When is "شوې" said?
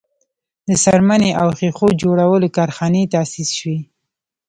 3.59-3.79